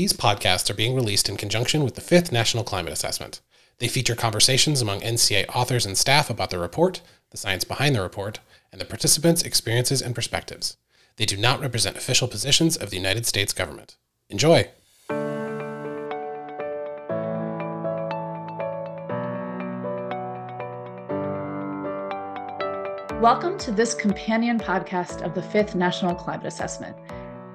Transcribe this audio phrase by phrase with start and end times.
[0.00, 3.42] These podcasts are being released in conjunction with the fifth National Climate Assessment.
[3.80, 8.00] They feature conversations among NCA authors and staff about the report, the science behind the
[8.00, 8.40] report,
[8.72, 10.78] and the participants' experiences and perspectives.
[11.16, 13.98] They do not represent official positions of the United States government.
[14.30, 14.70] Enjoy!
[23.20, 26.96] Welcome to this companion podcast of the Fifth National Climate Assessment.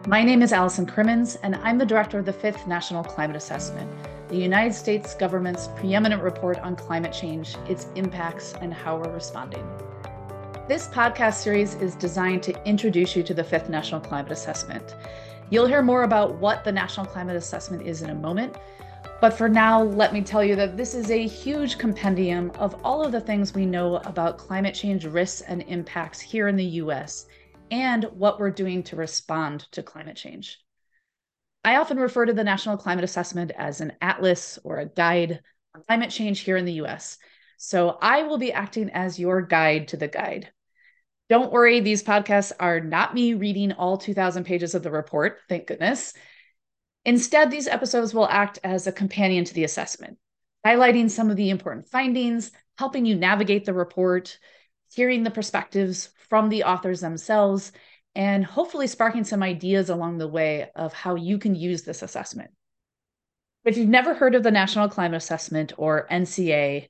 [0.07, 3.91] My name is Allison Crimmins, and I'm the director of the Fifth National Climate Assessment,
[4.27, 9.67] the United States government's preeminent report on climate change, its impacts, and how we're responding.
[10.67, 14.95] This podcast series is designed to introduce you to the Fifth National Climate Assessment.
[15.49, 18.57] You'll hear more about what the National Climate Assessment is in a moment,
[19.21, 23.03] but for now, let me tell you that this is a huge compendium of all
[23.03, 27.25] of the things we know about climate change risks and impacts here in the US
[27.71, 30.59] and what we're doing to respond to climate change.
[31.63, 35.41] I often refer to the National Climate Assessment as an atlas or a guide
[35.73, 37.17] on climate change here in the US.
[37.57, 40.51] So I will be acting as your guide to the guide.
[41.27, 45.65] Don't worry, these podcasts are not me reading all 2,000 pages of the report, thank
[45.65, 46.13] goodness.
[47.03, 50.17] Instead, these episodes will act as a companion to the assessment,
[50.65, 54.37] highlighting some of the important findings, helping you navigate the report,
[54.95, 57.71] hearing the perspectives from the authors themselves,
[58.15, 62.51] and hopefully sparking some ideas along the way of how you can use this assessment.
[63.65, 66.87] If you've never heard of the National Climate Assessment or NCA,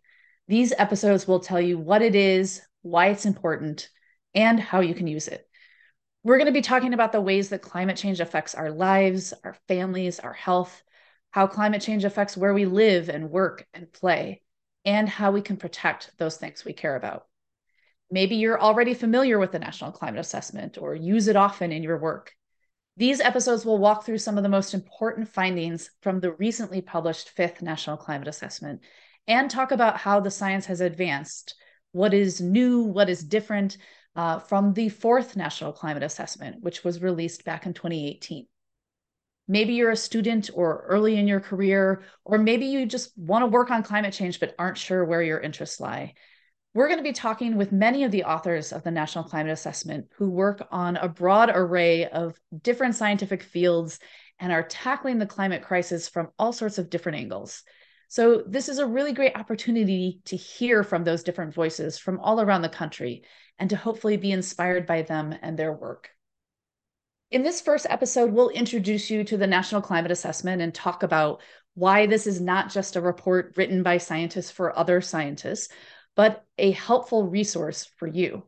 [0.47, 3.89] these episodes will tell you what it is, why it's important,
[4.35, 5.47] and how you can use it.
[6.23, 9.55] We're going to be talking about the ways that climate change affects our lives, our
[9.67, 10.83] families, our health,
[11.31, 14.41] how climate change affects where we live and work and play,
[14.83, 17.25] and how we can protect those things we care about.
[18.11, 21.97] Maybe you're already familiar with the National Climate Assessment or use it often in your
[21.97, 22.33] work.
[22.97, 27.29] These episodes will walk through some of the most important findings from the recently published
[27.29, 28.81] fifth National Climate Assessment
[29.27, 31.55] and talk about how the science has advanced,
[31.91, 33.77] what is new, what is different,
[34.15, 38.47] uh, from the fourth National Climate Assessment, which was released back in 2018.
[39.47, 43.47] Maybe you're a student or early in your career, or maybe you just want to
[43.47, 46.13] work on climate change but aren't sure where your interests lie.
[46.75, 50.07] We're going to be talking with many of the authors of the National Climate Assessment
[50.17, 53.97] who work on a broad array of different scientific fields
[54.39, 57.63] and are tackling the climate crisis from all sorts of different angles.
[58.09, 62.41] So, this is a really great opportunity to hear from those different voices from all
[62.41, 63.23] around the country
[63.57, 66.09] and to hopefully be inspired by them and their work.
[67.31, 71.41] In this first episode, we'll introduce you to the National Climate Assessment and talk about
[71.73, 75.69] why this is not just a report written by scientists for other scientists,
[76.15, 78.43] but a helpful resource for you.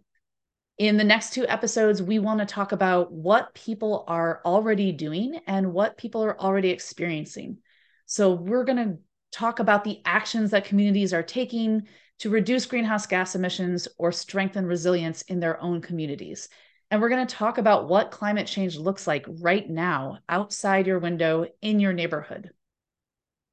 [0.78, 5.40] In the next two episodes, we want to talk about what people are already doing
[5.48, 7.58] and what people are already experiencing.
[8.06, 8.98] So, we're going to
[9.32, 11.88] talk about the actions that communities are taking
[12.20, 16.50] to reduce greenhouse gas emissions or strengthen resilience in their own communities.
[16.90, 21.00] And we're going to talk about what climate change looks like right now outside your
[21.00, 22.52] window in your neighborhood.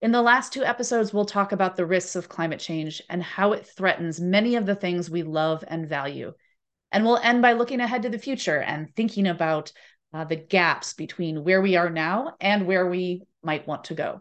[0.05, 3.53] In the last two episodes, we'll talk about the risks of climate change and how
[3.53, 6.35] it threatens many of the things we love and value.
[6.93, 9.73] And we'll end by looking ahead to the future and thinking about
[10.13, 14.21] uh, the gaps between where we are now and where we might want to go.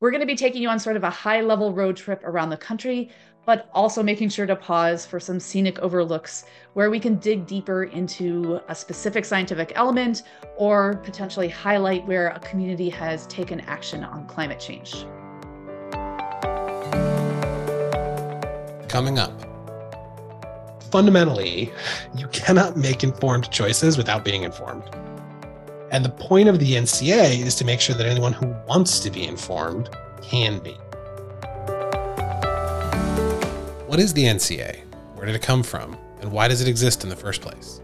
[0.00, 2.50] We're going to be taking you on sort of a high level road trip around
[2.50, 3.10] the country
[3.46, 6.44] but also making sure to pause for some scenic overlooks
[6.74, 10.22] where we can dig deeper into a specific scientific element
[10.56, 15.06] or potentially highlight where a community has taken action on climate change.
[18.88, 19.32] Coming up.
[20.90, 21.72] Fundamentally,
[22.16, 24.84] you cannot make informed choices without being informed.
[25.90, 29.10] And the point of the NCA is to make sure that anyone who wants to
[29.10, 29.90] be informed
[30.22, 30.76] can be.
[33.94, 34.80] What is the NCA?
[35.14, 35.96] Where did it come from?
[36.20, 37.80] And why does it exist in the first place?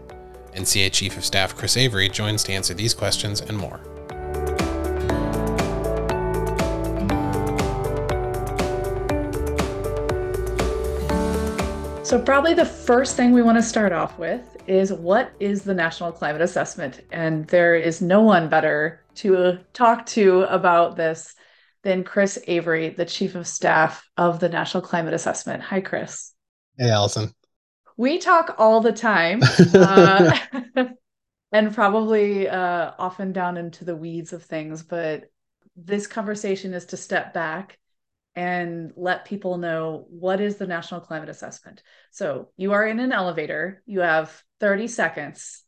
[0.53, 3.79] NCA Chief of Staff Chris Avery joins to answer these questions and more.
[12.03, 15.73] So, probably the first thing we want to start off with is what is the
[15.73, 16.99] National Climate Assessment?
[17.13, 21.35] And there is no one better to talk to about this
[21.83, 25.63] than Chris Avery, the Chief of Staff of the National Climate Assessment.
[25.63, 26.33] Hi, Chris.
[26.77, 27.33] Hey, Allison.
[27.97, 29.41] We talk all the time
[29.73, 30.37] uh,
[31.51, 35.25] and probably uh, often down into the weeds of things, but
[35.75, 37.77] this conversation is to step back
[38.35, 41.83] and let people know what is the National Climate Assessment.
[42.11, 45.63] So you are in an elevator, you have 30 seconds.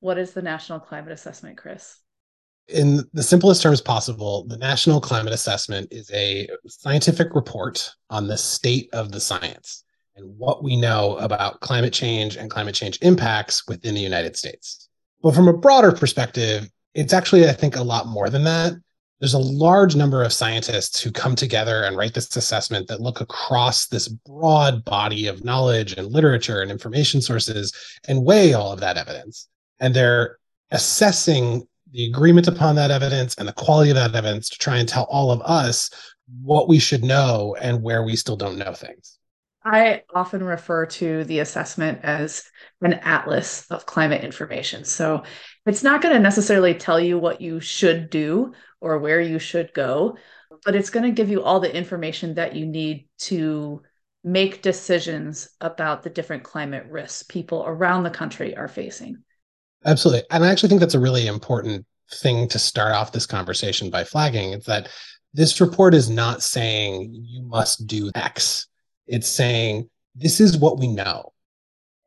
[0.00, 1.98] What is the National Climate Assessment, Chris?
[2.68, 8.36] In the simplest terms possible, the National Climate Assessment is a scientific report on the
[8.36, 9.84] state of the science
[10.16, 14.88] and what we know about climate change and climate change impacts within the United States.
[15.22, 18.72] But from a broader perspective, it's actually, I think, a lot more than that.
[19.20, 23.20] There's a large number of scientists who come together and write this assessment that look
[23.20, 27.72] across this broad body of knowledge and literature and information sources
[28.08, 29.48] and weigh all of that evidence.
[29.78, 30.38] And they're
[30.70, 31.66] assessing
[31.96, 35.04] the agreement upon that evidence and the quality of that evidence to try and tell
[35.04, 35.88] all of us
[36.42, 39.18] what we should know and where we still don't know things.
[39.64, 42.44] I often refer to the assessment as
[42.82, 44.84] an atlas of climate information.
[44.84, 45.22] So
[45.64, 49.72] it's not going to necessarily tell you what you should do or where you should
[49.72, 50.18] go,
[50.66, 53.80] but it's going to give you all the information that you need to
[54.22, 59.22] make decisions about the different climate risks people around the country are facing.
[59.84, 60.24] Absolutely.
[60.30, 64.04] And I actually think that's a really important thing to start off this conversation by
[64.04, 64.52] flagging.
[64.52, 64.88] It's that
[65.34, 68.66] this report is not saying you must do X
[69.06, 71.32] it's saying, this is what we know.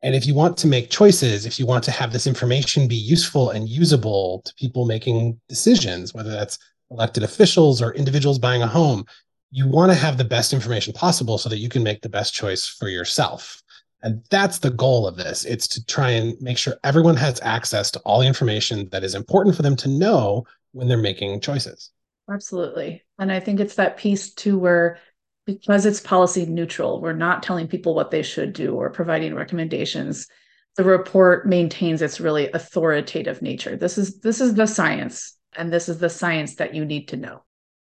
[0.02, 2.96] And if you want to make choices, if you want to have this information be
[2.96, 6.58] useful and usable to people making decisions, whether that's
[6.90, 9.04] elected officials or individuals buying a home,
[9.50, 12.32] you want to have the best information possible so that you can make the best
[12.32, 13.62] choice for yourself.
[14.02, 15.44] And that's the goal of this.
[15.44, 19.14] It's to try and make sure everyone has access to all the information that is
[19.14, 21.90] important for them to know when they're making choices.
[22.30, 23.02] Absolutely.
[23.18, 24.98] And I think it's that piece too where
[25.46, 30.28] because it's policy neutral, we're not telling people what they should do or providing recommendations.
[30.76, 33.76] The report maintains its really authoritative nature.
[33.76, 37.16] This is this is the science, and this is the science that you need to
[37.16, 37.42] know.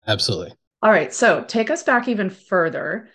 [0.07, 0.55] Absolutely.
[0.83, 1.13] All right.
[1.13, 3.09] So take us back even further.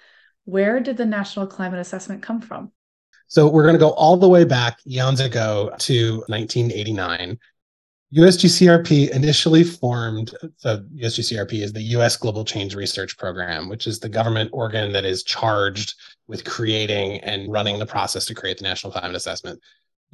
[0.46, 2.72] Where did the National Climate Assessment come from?
[3.28, 7.38] So we're going to go all the way back eons ago to 1989
[8.16, 14.08] USGCRP initially formed, so USGCRP is the US Global Change Research Program, which is the
[14.08, 15.96] government organ that is charged
[16.28, 19.62] with creating and running the process to create the National Climate Assessment.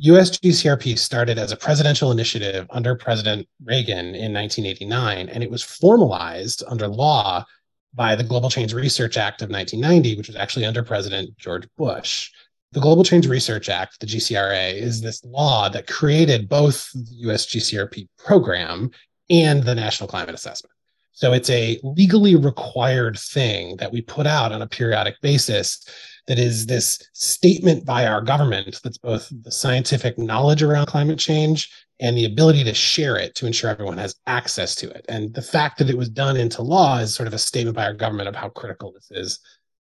[0.03, 6.63] USGCRP started as a presidential initiative under President Reagan in 1989, and it was formalized
[6.67, 7.45] under law
[7.93, 12.31] by the Global Change Research Act of 1990, which was actually under President George Bush.
[12.73, 17.45] The Global Change Research Act, the GCRA, is this law that created both the US
[17.45, 18.89] GCRP program
[19.29, 20.73] and the National Climate Assessment.
[21.11, 25.87] So it's a legally required thing that we put out on a periodic basis
[26.25, 31.69] that is this statement by our government that's both the scientific knowledge around climate change
[31.99, 35.05] and the ability to share it to ensure everyone has access to it.
[35.07, 37.85] And the fact that it was done into law is sort of a statement by
[37.85, 39.39] our government of how critical this is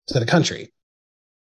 [0.08, 0.74] to the country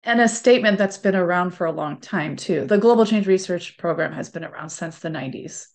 [0.03, 2.65] and a statement that's been around for a long time too.
[2.65, 5.67] The Global Change Research Program has been around since the 90s.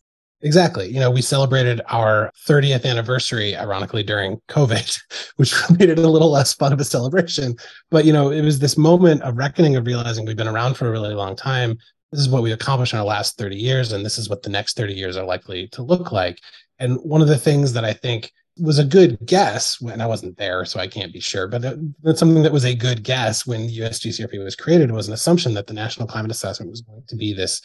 [0.43, 0.89] Exactly.
[0.89, 5.01] You know, we celebrated our 30th anniversary, ironically, during COVID,
[5.37, 7.57] which made it a little less fun of a celebration.
[7.91, 10.89] But, you know, it was this moment of reckoning of realizing we've been around for
[10.89, 11.79] a really long time.
[12.13, 14.51] This is what we accomplished in our last 30 years, and this is what the
[14.51, 16.41] next 30 years are likely to look like.
[16.79, 20.37] And one of the things that I think was a good guess when I wasn't
[20.39, 21.47] there, so I can't be sure.
[21.47, 25.15] But uh, that's something that was a good guess when USGCRP was created was an
[25.15, 27.61] assumption that the National Climate Assessment was going to be this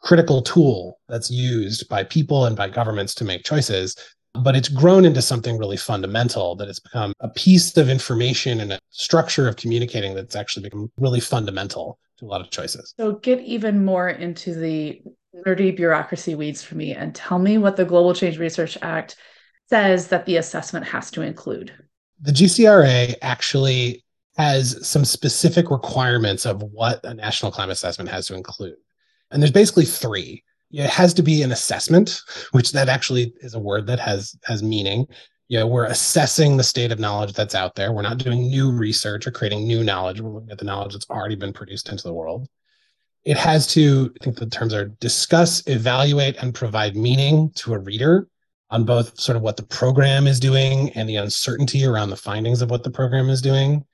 [0.00, 3.96] critical tool that's used by people and by governments to make choices.
[4.34, 8.72] But it's grown into something really fundamental that it's become a piece of information and
[8.72, 12.94] a structure of communicating that's actually become really fundamental to a lot of choices.
[12.98, 15.02] So get even more into the
[15.46, 19.16] nerdy bureaucracy weeds for me and tell me what the Global Change Research Act
[19.72, 21.72] says that the assessment has to include?
[22.20, 24.04] The GCRA actually
[24.36, 28.74] has some specific requirements of what a national climate assessment has to include.
[29.30, 30.44] And there's basically three.
[30.72, 34.62] It has to be an assessment, which that actually is a word that has has
[34.62, 35.06] meaning.
[35.48, 37.92] You know, we're assessing the state of knowledge that's out there.
[37.92, 40.20] We're not doing new research or creating new knowledge.
[40.20, 42.46] We're looking at the knowledge that's already been produced into the world.
[43.24, 47.78] It has to, I think the terms are discuss, evaluate, and provide meaning to a
[47.78, 48.28] reader
[48.72, 52.62] on both sort of what the program is doing and the uncertainty around the findings
[52.62, 53.84] of what the program is doing.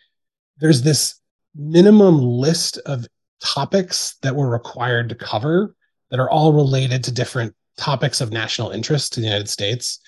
[0.59, 1.21] There's this
[1.55, 3.05] minimum list of
[3.43, 5.75] topics that we're required to cover
[6.11, 9.99] that are all related to different topics of national interest to the United States.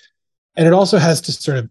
[0.55, 1.69] And it also has to sort of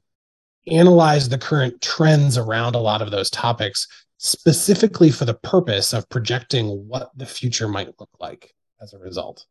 [0.71, 3.89] analyze the current trends around a lot of those topics,
[4.19, 9.47] specifically for the purpose of projecting what the future might look like as a result.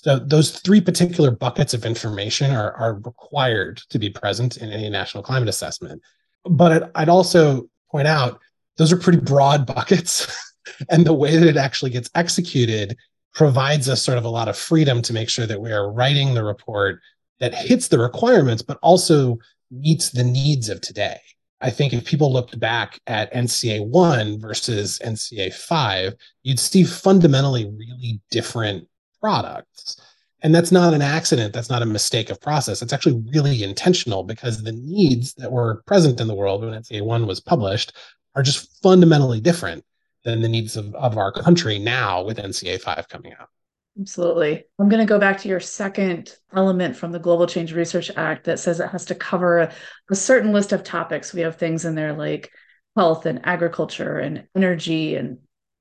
[0.00, 4.88] So those three particular buckets of information are, are required to be present in any
[4.88, 6.00] national climate assessment.
[6.44, 8.38] But I'd also point out
[8.76, 10.54] those are pretty broad buckets.
[10.90, 12.96] and the way that it actually gets executed
[13.34, 16.32] provides us sort of a lot of freedom to make sure that we are writing
[16.32, 17.00] the report
[17.40, 19.36] that hits the requirements, but also
[19.72, 21.18] meets the needs of today.
[21.60, 26.14] I think if people looked back at NCA 1 versus NCA 5,
[26.44, 28.86] you'd see fundamentally really different
[29.20, 30.00] products.
[30.42, 31.52] And that's not an accident.
[31.52, 32.80] That's not a mistake of process.
[32.80, 37.04] It's actually really intentional because the needs that were present in the world when NCA
[37.04, 37.92] 1 was published
[38.36, 39.84] are just fundamentally different
[40.24, 43.48] than the needs of, of our country now with NCA 5 coming out.
[44.00, 44.64] Absolutely.
[44.78, 48.44] I'm going to go back to your second element from the Global Change Research Act
[48.44, 49.72] that says it has to cover a,
[50.08, 51.34] a, certain list of topics.
[51.34, 52.52] We have things in there like
[52.94, 55.38] health and agriculture and energy and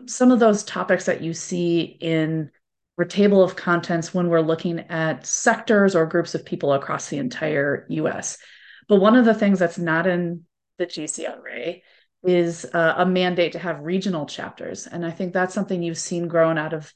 [0.08, 2.50] some of those topics that you see in
[2.98, 7.18] our table of contents when we're looking at sectors or groups of people across the
[7.18, 8.38] entire US.
[8.88, 10.44] But one of the things that's not in
[10.78, 11.82] the GCRA
[12.24, 14.88] is uh, a mandate to have regional chapters.
[14.88, 16.92] And I think that's something you've seen grown out of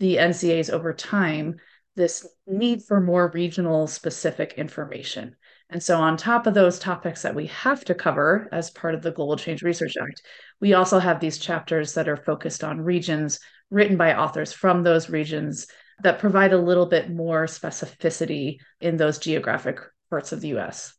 [0.00, 1.56] the NCAs over time
[1.96, 5.36] this need for more regional specific information.
[5.70, 9.02] And so, on top of those topics that we have to cover as part of
[9.02, 10.22] the Global Change Research Act,
[10.60, 13.40] we also have these chapters that are focused on regions
[13.74, 15.66] written by authors from those regions
[16.02, 20.94] that provide a little bit more specificity in those geographic parts of the US.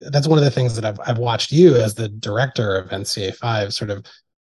[0.00, 3.34] That's one of the things that I've, I've watched you as the director of NCA
[3.34, 4.04] 5 sort of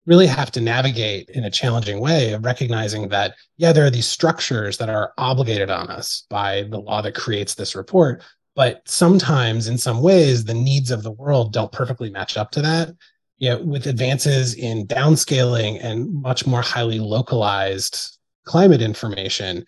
[0.05, 4.05] really have to navigate in a challenging way of recognizing that, yeah, there are these
[4.07, 8.23] structures that are obligated on us by the law that creates this report.
[8.55, 12.61] But sometimes, in some ways, the needs of the world don't perfectly match up to
[12.61, 12.89] that.
[13.37, 19.65] You know, with advances in downscaling and much more highly localized climate information,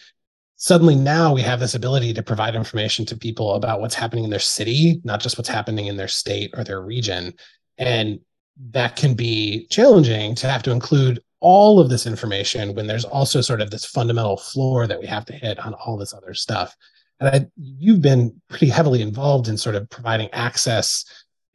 [0.55, 4.29] suddenly now we have this ability to provide information to people about what's happening in
[4.29, 7.33] their city, not just what's happening in their state or their region.
[7.77, 8.19] And
[8.71, 13.41] that can be challenging to have to include all of this information when there's also
[13.41, 16.75] sort of this fundamental floor that we have to hit on all this other stuff.
[17.19, 21.05] And I, you've been pretty heavily involved in sort of providing access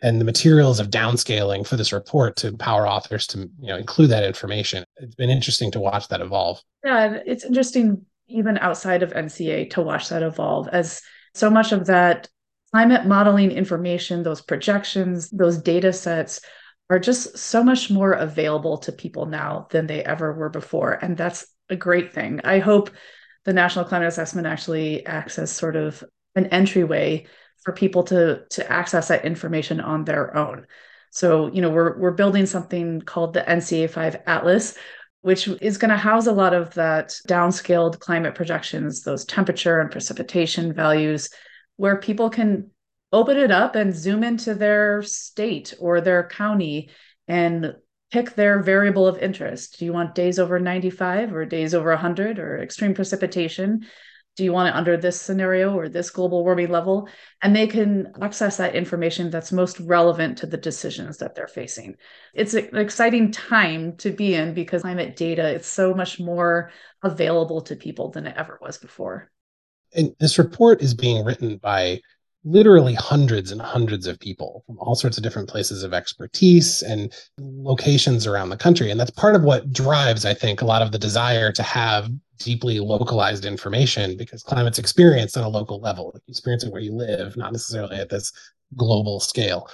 [0.02, 4.10] and the materials of downscaling for this report to empower authors to you know include
[4.10, 4.84] that information.
[4.96, 6.60] It's been interesting to watch that evolve.
[6.84, 11.00] Yeah, it's interesting even outside of NCA to watch that evolve as
[11.34, 12.28] so much of that
[12.72, 16.40] climate modeling information, those projections, those data sets
[16.90, 20.92] are just so much more available to people now than they ever were before.
[20.92, 22.40] And that's a great thing.
[22.44, 22.90] I hope
[23.44, 26.02] the National Climate Assessment actually acts as sort of
[26.34, 27.26] an entryway
[27.64, 30.66] for people to to access that information on their own.
[31.10, 34.76] So, you know, we're we're building something called the NCA5 Atlas,
[35.20, 39.90] which is going to house a lot of that downscaled climate projections, those temperature and
[39.90, 41.28] precipitation values,
[41.76, 42.70] where people can
[43.12, 46.88] open it up and zoom into their state or their county
[47.28, 47.74] and
[48.10, 49.78] pick their variable of interest.
[49.78, 53.86] Do you want days over 95 or days over 100 or extreme precipitation?
[54.36, 57.08] Do you want it under this scenario or this global warming level?
[57.42, 61.96] And they can access that information that's most relevant to the decisions that they're facing.
[62.32, 66.70] It's an exciting time to be in because climate data is so much more
[67.02, 69.30] available to people than it ever was before.
[69.94, 72.00] And this report is being written by
[72.44, 77.12] literally hundreds and hundreds of people from all sorts of different places of expertise and
[77.38, 78.90] locations around the country.
[78.90, 82.10] And that's part of what drives, I think, a lot of the desire to have
[82.44, 86.12] deeply localized information because climate's experienced on a local level.
[86.14, 88.32] You experience it where you live, not necessarily at this
[88.76, 89.68] global scale.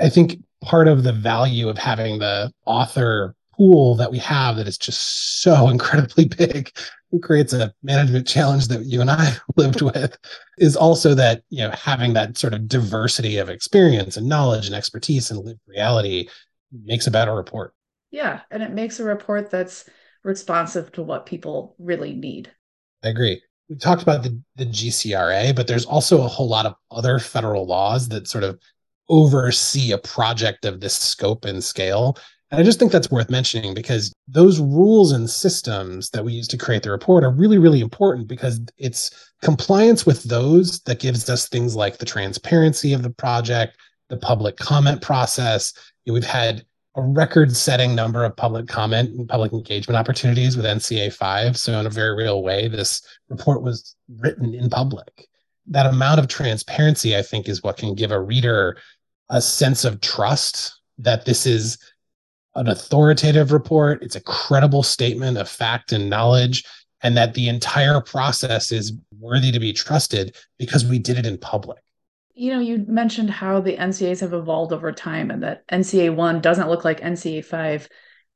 [0.00, 4.68] I think part of the value of having the author pool that we have that
[4.68, 6.70] is just so incredibly big
[7.12, 10.16] and creates a management challenge that you and I lived with
[10.58, 14.74] is also that you know having that sort of diversity of experience and knowledge and
[14.74, 16.28] expertise and lived reality
[16.84, 17.72] makes a better report.
[18.10, 19.88] Yeah, and it makes a report that's
[20.26, 22.50] responsive to what people really need.
[23.02, 23.40] I agree.
[23.68, 27.66] We talked about the, the GCRA, but there's also a whole lot of other federal
[27.66, 28.58] laws that sort of
[29.08, 32.16] oversee a project of this scope and scale
[32.50, 36.46] and I just think that's worth mentioning because those rules and systems that we use
[36.48, 41.28] to create the report are really, really important because it's compliance with those that gives
[41.28, 43.76] us things like the transparency of the project,
[44.10, 45.72] the public comment process.
[46.06, 46.64] We've had
[46.96, 51.56] a record setting number of public comment and public engagement opportunities with NCA 5.
[51.56, 55.28] So, in a very real way, this report was written in public.
[55.66, 58.78] That amount of transparency, I think, is what can give a reader
[59.28, 61.78] a sense of trust that this is
[62.54, 66.64] an authoritative report, it's a credible statement of fact and knowledge,
[67.02, 71.36] and that the entire process is worthy to be trusted because we did it in
[71.36, 71.78] public.
[72.38, 76.42] You know, you mentioned how the NCAs have evolved over time and that NCA 1
[76.42, 77.88] doesn't look like NCA 5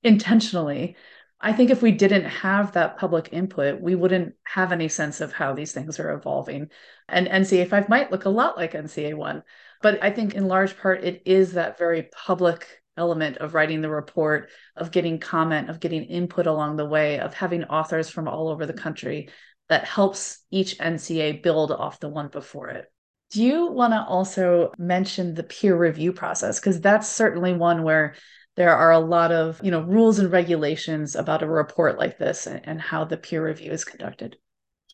[0.02, 0.96] intentionally.
[1.38, 5.34] I think if we didn't have that public input, we wouldn't have any sense of
[5.34, 6.68] how these things are evolving.
[7.10, 9.42] And NCA 5 might look a lot like NCA 1.
[9.82, 12.66] But I think in large part, it is that very public
[12.96, 17.34] element of writing the report, of getting comment, of getting input along the way, of
[17.34, 19.28] having authors from all over the country
[19.68, 22.86] that helps each NCA build off the one before it.
[23.30, 26.58] Do you want to also mention the peer review process?
[26.58, 28.14] Because that's certainly one where
[28.56, 32.46] there are a lot of you know rules and regulations about a report like this
[32.46, 34.36] and, and how the peer review is conducted.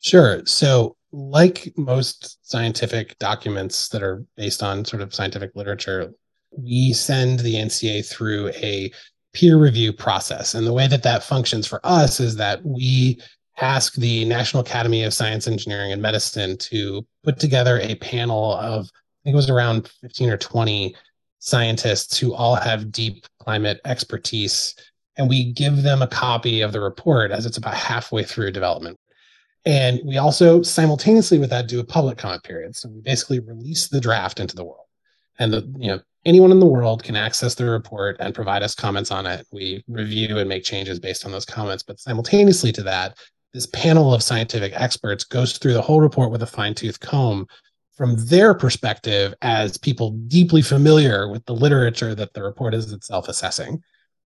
[0.01, 0.43] Sure.
[0.45, 6.13] So like most scientific documents that are based on sort of scientific literature
[6.59, 8.91] we send the nca through a
[9.33, 10.55] peer review process.
[10.55, 13.21] And the way that that functions for us is that we
[13.59, 18.85] ask the national academy of science engineering and medicine to put together a panel of
[18.85, 20.95] i think it was around 15 or 20
[21.39, 24.75] scientists who all have deep climate expertise.
[25.17, 28.99] And we give them a copy of the report as it's about halfway through development.
[29.65, 32.77] And we also simultaneously with that do a public comment period.
[32.77, 34.87] So we basically release the draft into the world.
[35.39, 38.75] And the, you know, anyone in the world can access the report and provide us
[38.75, 39.47] comments on it.
[39.53, 41.83] We review and make changes based on those comments.
[41.83, 43.19] But simultaneously to that,
[43.57, 47.47] this panel of scientific experts goes through the whole report with a fine tooth comb
[47.97, 53.31] from their perspective as people deeply familiar with the literature that the report is itself
[53.31, 53.83] assessing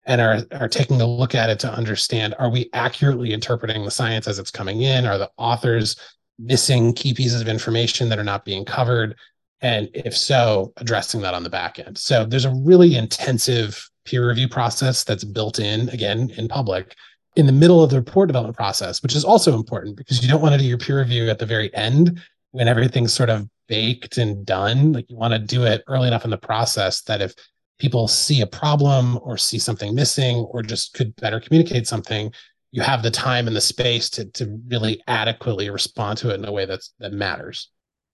[0.06, 3.92] and are, are taking a look at it to understand are we accurately interpreting the
[3.92, 5.06] science as it's coming in?
[5.06, 5.98] Are the authors
[6.40, 9.18] missing key pieces of information that are not being covered?
[9.60, 11.98] And if so addressing that on the back end.
[11.98, 16.96] So there's a really intensive peer review process that's built in again in public
[17.36, 20.42] in the middle of the report development process which is also important because you don't
[20.42, 22.20] want to do your peer review at the very end
[22.52, 24.92] when everything's sort of baked and done.
[24.92, 27.34] Like you want to do it early enough in the process that if
[27.78, 32.34] people see a problem or see something missing or just could better communicate something,
[32.72, 36.46] you have the time and the space to to really adequately respond to it in
[36.46, 37.70] a way that's that matters.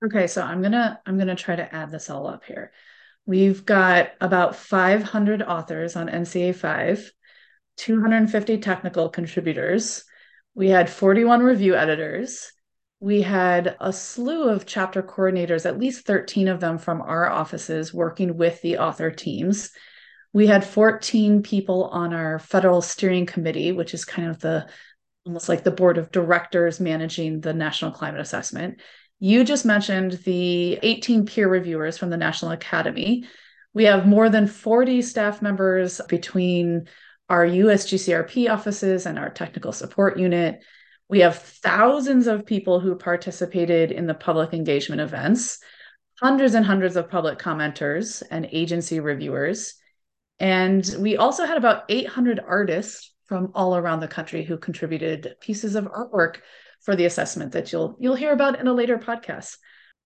[0.05, 2.71] Okay, so I'm gonna I'm gonna try to add this all up here.
[3.25, 7.11] We've got about 500 authors on NCA 5,
[7.77, 10.03] 250 technical contributors.
[10.53, 12.51] We had 41 review editors
[12.99, 17.93] we had a slew of chapter coordinators, at least 13 of them from our offices,
[17.93, 19.71] working with the author teams.
[20.33, 24.67] We had 14 people on our federal steering committee, which is kind of the
[25.25, 28.79] almost like the board of directors managing the National Climate Assessment.
[29.19, 33.25] You just mentioned the 18 peer reviewers from the National Academy.
[33.73, 36.87] We have more than 40 staff members between
[37.29, 40.63] our USGCRP offices and our technical support unit.
[41.09, 45.59] We have thousands of people who participated in the public engagement events,
[46.21, 49.75] hundreds and hundreds of public commenters and agency reviewers.
[50.39, 55.75] And we also had about 800 artists from all around the country who contributed pieces
[55.75, 56.37] of artwork
[56.81, 59.57] for the assessment that you'll you'll hear about in a later podcast.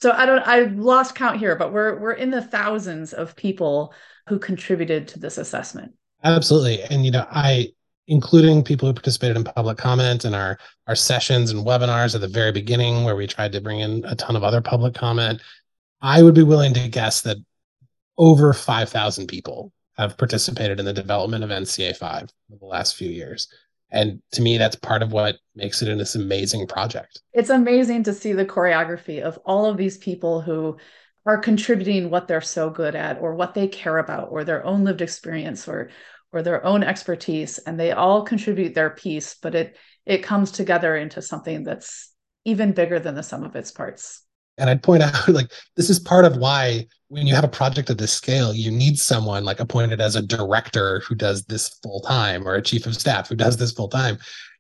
[0.02, 3.94] So I don't I've lost count here, but we're we're in the thousands of people
[4.28, 5.94] who contributed to this assessment.
[6.24, 6.84] Absolutely.
[6.84, 7.70] And you know, I
[8.10, 12.28] including people who participated in public comment and our our sessions and webinars at the
[12.28, 15.40] very beginning where we tried to bring in a ton of other public comment
[16.02, 17.38] i would be willing to guess that
[18.18, 23.10] over 5000 people have participated in the development of nca 5 in the last few
[23.10, 23.48] years
[23.92, 28.04] and to me that's part of what makes it in this amazing project it's amazing
[28.04, 30.78] to see the choreography of all of these people who
[31.26, 34.84] are contributing what they're so good at or what they care about or their own
[34.84, 35.90] lived experience or
[36.32, 40.96] or their own expertise and they all contribute their piece but it it comes together
[40.96, 42.12] into something that's
[42.46, 44.24] even bigger than the sum of its parts.
[44.58, 47.90] And i'd point out like this is part of why when you have a project
[47.90, 52.02] of this scale you need someone like appointed as a director who does this full
[52.02, 54.18] time or a chief of staff who does this full time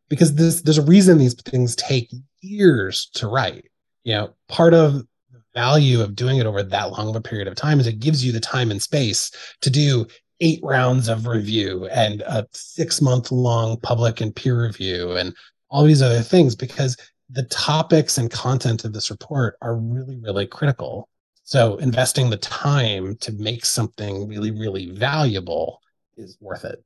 [0.10, 3.65] because this there's a reason these things take years to write.
[4.04, 5.04] You know part of
[5.53, 8.23] value of doing it over that long of a period of time is it gives
[8.23, 9.31] you the time and space
[9.62, 10.05] to do
[10.41, 15.35] eight rounds of review and a six month long public and peer review and
[15.69, 16.95] all these other things because
[17.29, 21.07] the topics and content of this report are really, really critical.
[21.43, 25.81] So investing the time to make something really, really valuable
[26.17, 26.83] is worth it.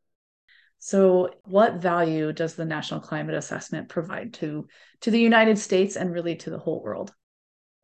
[0.79, 4.67] So, what value does the National Climate Assessment provide to,
[5.01, 7.13] to the United States and really to the whole world?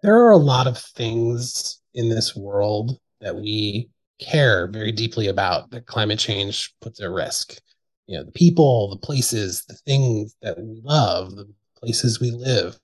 [0.02, 5.72] There are a lot of things in this world that we care very deeply about
[5.72, 7.60] that climate change puts at risk.
[8.08, 12.80] You know, the people, the places, the things that we love, the places we live.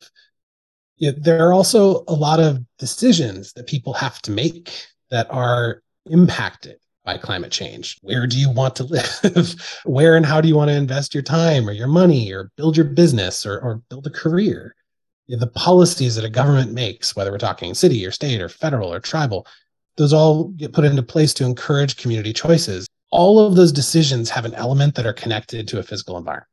[0.98, 4.72] You there are also a lot of decisions that people have to make
[5.10, 7.98] that are impacted by climate change?
[8.02, 9.56] Where do you want to live?
[9.86, 12.76] Where and how do you want to invest your time or your money or build
[12.76, 14.76] your business or, or build a career?
[15.28, 19.00] The policies that a government makes, whether we're talking city or state or federal or
[19.00, 19.48] tribal,
[19.98, 22.88] those all get put into place to encourage community choices.
[23.12, 26.50] All of those decisions have an element that are connected to a physical environment.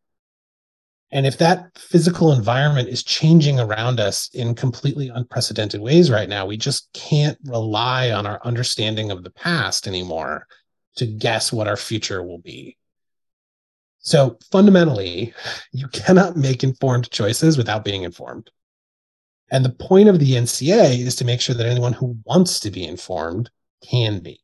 [1.11, 6.47] And if that physical environment is changing around us in completely unprecedented ways right now,
[6.47, 10.47] we just can't rely on our understanding of the past anymore
[10.97, 12.79] to guess what our future will be.
[13.99, 15.35] So fundamentally,
[15.73, 18.51] you cannot make informed choices without being informed.
[19.53, 22.71] And the point of the NCA is to make sure that anyone who wants to
[22.71, 23.51] be informed
[23.89, 24.41] can be.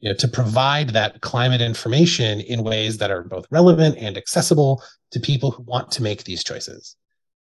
[0.00, 4.82] You know, to provide that climate information in ways that are both relevant and accessible
[5.12, 6.96] to people who want to make these choices.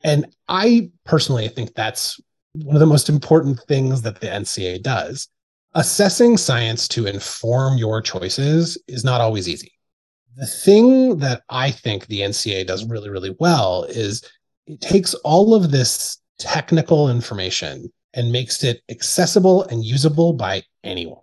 [0.06, 2.18] And I personally think that's
[2.54, 5.28] one of the most important things that the NCA does.
[5.76, 9.74] Assessing science to inform your choices is not always easy.
[10.38, 14.24] The thing that I think the NCA does really, really well is
[14.66, 21.22] it takes all of this technical information and makes it accessible and usable by anyone.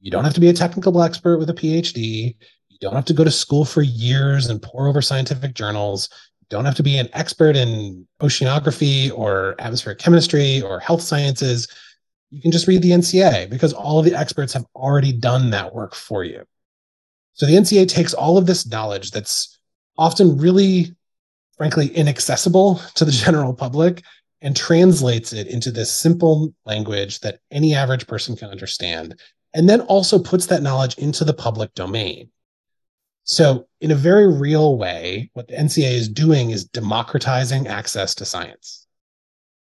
[0.00, 2.34] You don't have to be a technical expert with a PhD.
[2.68, 6.08] You don't have to go to school for years and pore over scientific journals.
[6.40, 11.68] You don't have to be an expert in oceanography or atmospheric chemistry or health sciences.
[12.30, 15.74] You can just read the NCA because all of the experts have already done that
[15.74, 16.44] work for you.
[17.34, 19.58] So the NCA takes all of this knowledge that's
[19.98, 20.94] often really,
[21.58, 24.02] frankly, inaccessible to the general public
[24.42, 29.20] and translates it into this simple language that any average person can understand,
[29.54, 32.30] and then also puts that knowledge into the public domain.
[33.24, 38.24] So, in a very real way, what the NCA is doing is democratizing access to
[38.24, 38.86] science.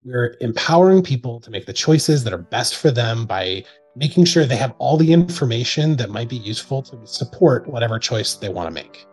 [0.03, 3.63] We're empowering people to make the choices that are best for them by
[3.95, 8.35] making sure they have all the information that might be useful to support whatever choice
[8.35, 9.05] they want to make.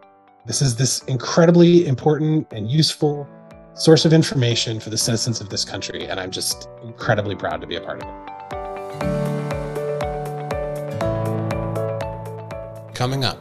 [0.47, 3.29] This is this incredibly important and useful
[3.79, 6.07] source of information for the citizens of this country.
[6.07, 8.15] And I'm just incredibly proud to be a part of it.
[12.95, 13.39] Coming up.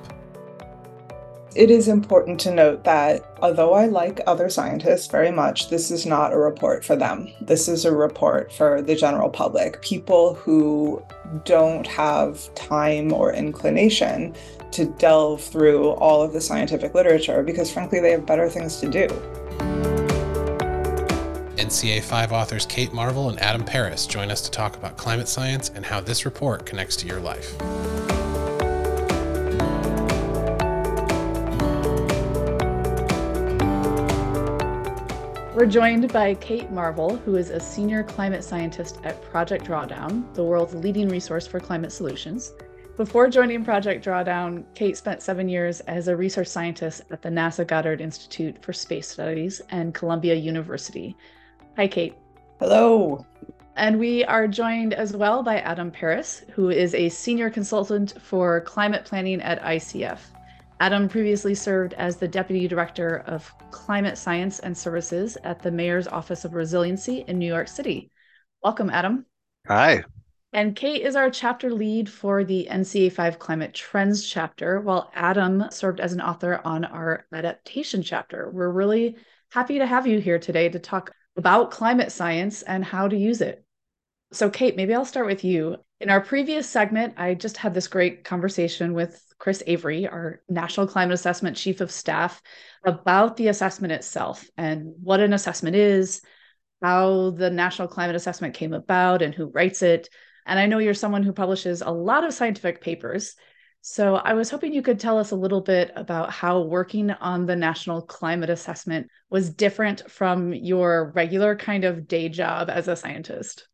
[1.56, 6.06] It is important to note that although I like other scientists very much, this is
[6.06, 7.30] not a report for them.
[7.41, 11.02] This is a report for the general public, people who
[11.45, 14.36] don't have time or inclination
[14.69, 18.88] to delve through all of the scientific literature because, frankly, they have better things to
[18.88, 19.08] do.
[21.67, 25.67] NCA 5 authors Kate Marvel and Adam Parris join us to talk about climate science
[25.75, 27.58] and how this report connects to your life.
[35.53, 40.45] We're joined by Kate Marvel, who is a senior climate scientist at Project Drawdown, the
[40.45, 42.53] world's leading resource for climate solutions.
[42.95, 47.67] Before joining Project Drawdown, Kate spent seven years as a research scientist at the NASA
[47.67, 51.17] Goddard Institute for Space Studies and Columbia University,
[51.78, 52.16] Hi, Kate.
[52.60, 53.24] Hello.
[53.76, 58.62] And we are joined as well by Adam Parris, who is a senior consultant for
[58.62, 60.18] climate planning at ICF.
[60.80, 66.08] Adam previously served as the Deputy Director of Climate Science and Services at the Mayor's
[66.08, 68.10] Office of Resiliency in New York City.
[68.63, 69.28] Welcome, Adam.
[69.68, 70.04] Hi.
[70.54, 75.66] And Kate is our chapter lead for the NCA 5 Climate Trends chapter, while Adam
[75.70, 78.50] served as an author on our adaptation chapter.
[78.52, 79.18] We're really
[79.52, 83.41] happy to have you here today to talk about climate science and how to use
[83.41, 83.63] it.
[84.32, 85.78] So, Kate, maybe I'll start with you.
[86.02, 90.88] In our previous segment, I just had this great conversation with Chris Avery, our National
[90.88, 92.41] Climate Assessment Chief of Staff,
[92.84, 96.21] about the assessment itself and what an assessment is,
[96.82, 100.10] how the National Climate Assessment came about, and who writes it.
[100.45, 103.36] And I know you're someone who publishes a lot of scientific papers.
[103.82, 107.46] So I was hoping you could tell us a little bit about how working on
[107.46, 112.96] the National Climate Assessment was different from your regular kind of day job as a
[112.96, 113.68] scientist.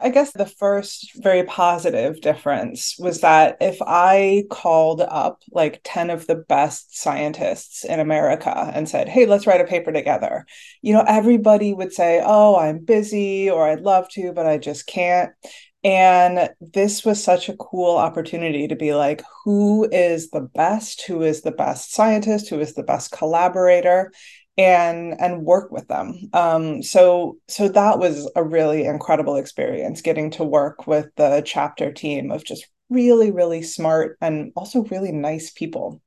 [0.00, 6.10] I guess the first very positive difference was that if I called up like 10
[6.10, 10.44] of the best scientists in America and said, Hey, let's write a paper together,
[10.82, 14.86] you know, everybody would say, Oh, I'm busy or I'd love to, but I just
[14.86, 15.30] can't.
[15.84, 21.04] And this was such a cool opportunity to be like, who is the best?
[21.06, 22.48] Who is the best scientist?
[22.48, 24.10] Who is the best collaborator?
[24.56, 30.30] and and work with them um, so so that was a really incredible experience getting
[30.30, 35.50] to work with the chapter team of just really really smart and also really nice
[35.50, 36.00] people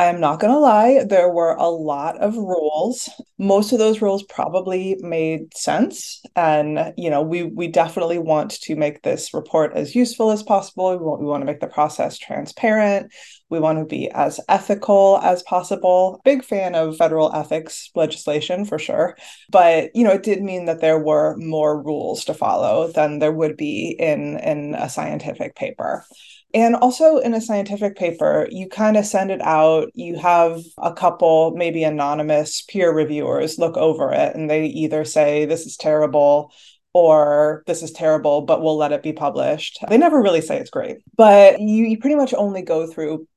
[0.00, 3.10] I am not going to lie, there were a lot of rules.
[3.36, 6.22] Most of those rules probably made sense.
[6.34, 10.88] And, you know, we, we definitely want to make this report as useful as possible.
[10.92, 13.12] We want, we want to make the process transparent.
[13.50, 16.22] We want to be as ethical as possible.
[16.24, 19.18] Big fan of federal ethics legislation for sure.
[19.50, 23.32] But, you know, it did mean that there were more rules to follow than there
[23.32, 26.06] would be in, in a scientific paper.
[26.52, 30.92] And also in a scientific paper, you kind of send it out, you have a
[30.92, 36.52] couple, maybe anonymous peer reviewers look over it, and they either say, This is terrible,
[36.92, 39.78] or this is terrible, but we'll let it be published.
[39.88, 43.28] They never really say it's great, but you, you pretty much only go through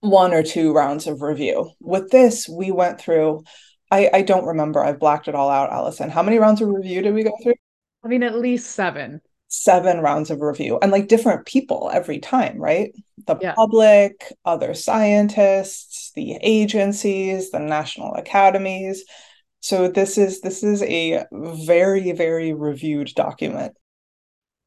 [0.00, 1.70] one or two rounds of review.
[1.80, 3.42] With this, we went through,
[3.90, 6.10] I, I don't remember, I've blacked it all out, Allison.
[6.10, 7.54] How many rounds of review did we go through?
[8.04, 9.20] I mean, at least seven
[9.52, 12.90] seven rounds of review and like different people every time, right?
[13.26, 13.52] The yeah.
[13.52, 19.04] public, other scientists, the agencies, the national academies.
[19.60, 23.76] So this is this is a very very reviewed document.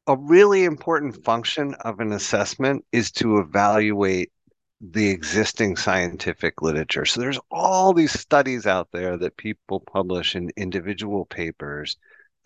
[0.06, 4.30] A really important function of an assessment is to evaluate
[4.80, 7.04] the existing scientific literature.
[7.04, 11.96] So there's all these studies out there that people publish in individual papers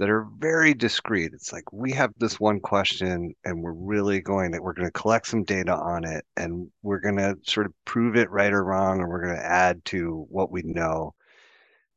[0.00, 1.34] that are very discrete.
[1.34, 4.92] It's like we have this one question and we're really going to we're going to
[4.92, 8.64] collect some data on it and we're going to sort of prove it right or
[8.64, 11.12] wrong and we're going to add to what we know.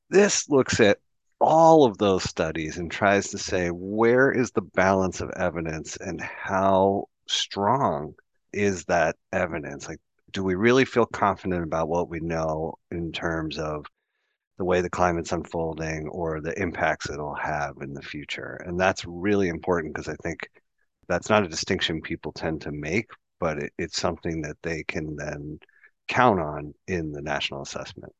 [0.10, 1.00] This looks at
[1.39, 6.20] all of those studies and tries to say where is the balance of evidence and
[6.20, 8.16] how strong
[8.52, 9.88] is that evidence?
[9.88, 13.86] Like do we really feel confident about what we know in terms of
[14.58, 18.62] the way the climate's unfolding or the impacts it'll have in the future.
[18.66, 20.48] And that's really important because I think
[21.08, 23.08] that's not a distinction people tend to make,
[23.39, 25.60] but it, it's something that they can then
[26.08, 28.13] count on in the national assessment.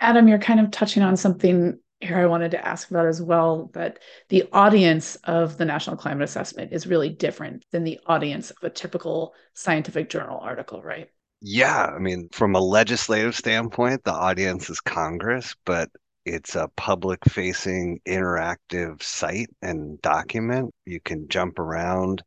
[0.00, 3.70] Adam, you're kind of touching on something here I wanted to ask about as well
[3.72, 3.98] that
[4.28, 8.70] the audience of the National Climate Assessment is really different than the audience of a
[8.70, 11.08] typical scientific journal article, right?
[11.46, 15.90] Yeah, I mean, from a legislative standpoint, the audience is Congress, but
[16.24, 20.74] it's a public facing interactive site and document.
[20.86, 22.22] You can jump around.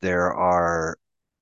[0.00, 0.96] There are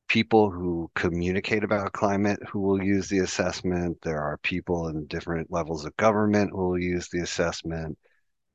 [0.09, 3.99] people who communicate about climate who will use the assessment.
[4.03, 7.97] There are people in different levels of government who will use the assessment,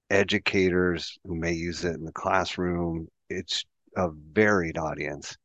[0.10, 3.08] educators who may use it in the classroom.
[3.30, 3.64] It's
[3.96, 5.38] a varied audience.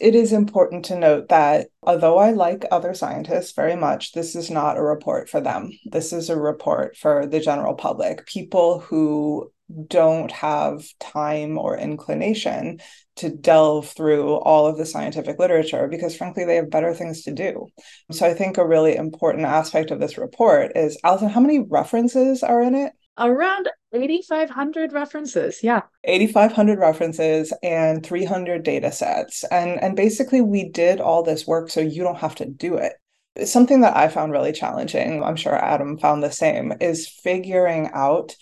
[0.00, 4.50] It is important to note that although I like other scientists very much, this is
[4.50, 5.70] not a report for them.
[5.84, 9.52] This is a report for the general public, people who
[9.86, 12.80] don't have time or inclination
[13.16, 17.32] to delve through all of the scientific literature because frankly they have better things to
[17.32, 17.66] do.
[18.10, 22.42] So I think a really important aspect of this report is Allison, how many references
[22.42, 22.92] are in it?
[23.18, 25.82] Around 8500 references yeah.
[26.04, 29.44] 8500 references and 300 data sets.
[29.44, 32.94] And and basically we did all this work so you don't have to do it.
[33.44, 38.36] Something that i found really challenging i'm sure adam found the same is figuring out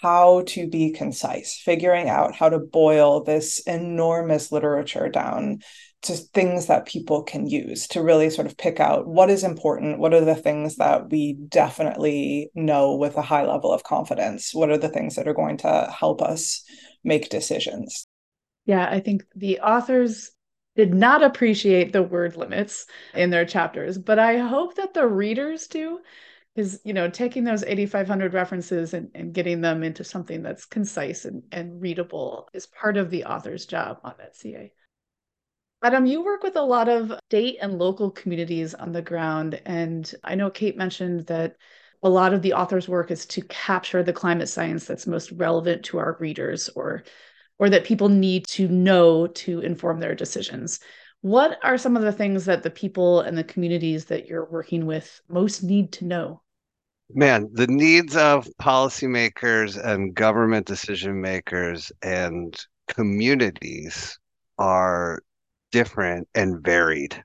[0.00, 5.60] how to be concise figuring out how to boil this enormous literature down
[6.02, 9.98] to things that people can use to really sort of pick out what is important
[9.98, 14.70] what are the things that we definitely know with a high level of confidence what
[14.70, 16.64] are the things that are going to help us
[17.04, 18.06] make decisions.
[18.66, 20.30] Yeah i think the authors
[20.74, 25.66] did not appreciate the word limits in their chapters but i hope that the readers
[25.66, 25.98] do
[26.54, 31.24] is you know taking those 8500 references and, and getting them into something that's concise
[31.24, 34.72] and, and readable is part of the author's job on that ca
[35.84, 39.60] Adam, you work with a lot of state and local communities on the ground.
[39.66, 41.56] And I know Kate mentioned that
[42.04, 45.84] a lot of the author's work is to capture the climate science that's most relevant
[45.86, 47.04] to our readers or
[47.58, 50.80] or that people need to know to inform their decisions.
[51.20, 54.86] What are some of the things that the people and the communities that you're working
[54.86, 56.42] with most need to know?
[57.14, 64.18] Man, the needs of policymakers and government decision makers and communities
[64.58, 65.22] are
[65.72, 67.24] different and varied.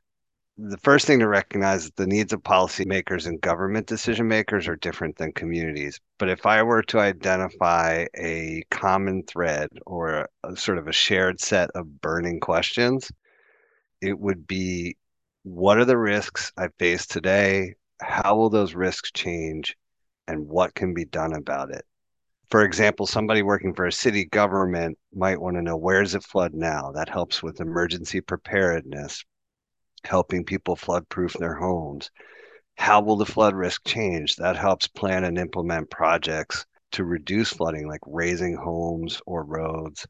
[0.57, 4.75] The first thing to recognize is the needs of policymakers and government decision makers are
[4.77, 5.99] different than communities.
[6.17, 11.39] But if I were to identify a common thread or a, sort of a shared
[11.39, 13.11] set of burning questions,
[14.01, 14.97] it would be
[15.43, 17.75] what are the risks I face today?
[18.01, 19.77] How will those risks change?
[20.27, 21.85] And what can be done about it?
[22.49, 26.23] For example, somebody working for a city government might want to know where does it
[26.23, 26.91] flood now?
[26.93, 29.23] That helps with emergency preparedness,
[30.03, 32.11] helping people flood proof their homes.
[32.77, 34.35] how will the flood risk change?
[34.37, 40.07] That helps plan and implement projects to reduce flooding, like raising homes or roads,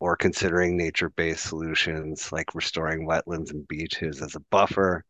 [0.00, 5.04] or considering nature based solutions like restoring wetlands and beaches as a buffer,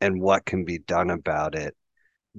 [0.00, 1.76] and what can be done about it.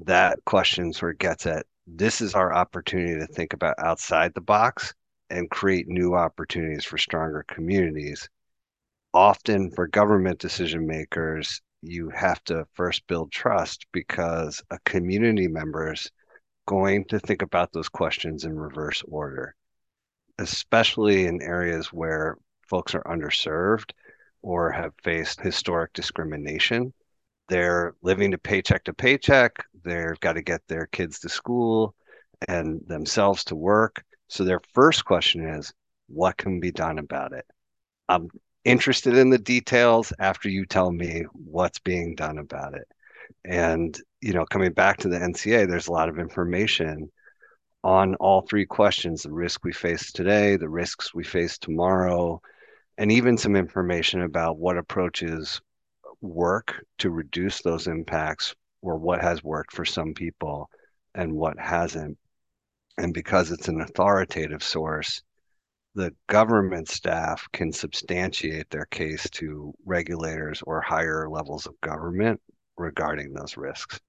[0.05, 1.65] That question sort of gets at
[1.95, 4.93] this is our opportunity to think about outside the box
[5.29, 8.29] and create new opportunities for stronger communities.
[9.13, 15.93] Often for government decision makers, you have to first build trust because a community member
[15.93, 16.11] is
[16.67, 19.55] going to think about those questions in reverse order,
[20.37, 23.91] especially in areas where folks are underserved
[24.41, 26.93] or have faced historic discrimination.
[27.47, 29.65] They're living to paycheck to paycheck.
[29.83, 31.95] They've got to get their kids to school
[32.47, 34.03] and themselves to work.
[34.27, 35.73] So their first question is,
[36.07, 37.45] what can be done about it?
[38.07, 38.29] I'm
[38.65, 42.87] interested in the details after you tell me what's being done about it.
[43.45, 47.11] And, you know, coming back to the NCA, there's a lot of information
[47.83, 52.41] on all three questions the risk we face today, the risks we face tomorrow,
[52.97, 55.61] and even some information about what approaches
[56.21, 60.69] work to reduce those impacts or what has worked for some people
[61.13, 62.17] and what hasn't.
[62.97, 65.21] And because it's an authoritative source,
[65.95, 72.41] the government staff can substantiate their case to regulators or higher levels of government
[72.77, 73.99] regarding those risks.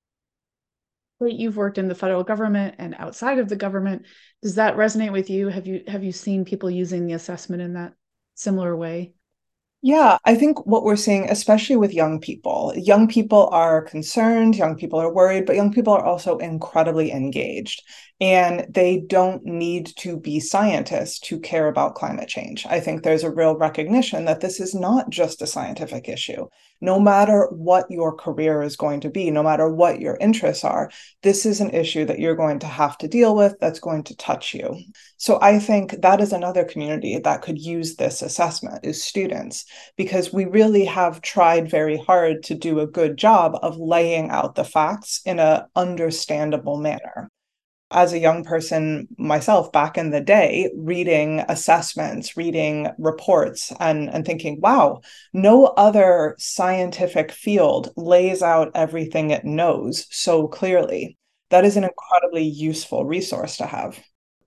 [1.21, 4.07] You've worked in the federal government and outside of the government.
[4.43, 5.49] Does that resonate with you?
[5.49, 7.93] Have you have you seen people using the assessment in that
[8.35, 9.13] similar way?
[9.83, 14.77] Yeah, I think what we're seeing, especially with young people, young people are concerned, young
[14.77, 17.83] people are worried, but young people are also incredibly engaged.
[18.21, 22.67] And they don't need to be scientists to care about climate change.
[22.67, 26.47] I think there's a real recognition that this is not just a scientific issue.
[26.81, 30.91] No matter what your career is going to be, no matter what your interests are,
[31.23, 34.17] this is an issue that you're going to have to deal with that's going to
[34.17, 34.79] touch you.
[35.19, 39.67] So I think that is another community that could use this assessment is students,
[39.97, 44.55] because we really have tried very hard to do a good job of laying out
[44.55, 47.31] the facts in an understandable manner
[47.91, 54.25] as a young person myself back in the day reading assessments reading reports and and
[54.25, 55.01] thinking wow
[55.33, 61.17] no other scientific field lays out everything it knows so clearly.
[61.51, 63.99] That is an incredibly useful resource to have.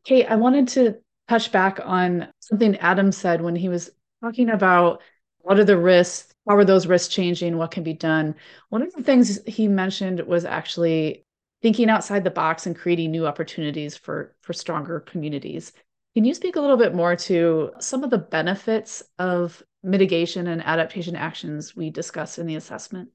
[0.05, 0.95] Kate i wanted to
[1.27, 3.89] touch back on something adam said when he was
[4.21, 5.01] talking about
[5.39, 8.35] what are the risks how are those risks changing what can be done?
[8.69, 11.25] One of the things he mentioned was actually
[11.63, 15.73] thinking outside the box and creating new opportunities for for stronger communities.
[16.13, 20.63] Can you speak a little bit more to some of the benefits of mitigation and
[20.63, 23.09] adaptation actions we discussed in the assessment?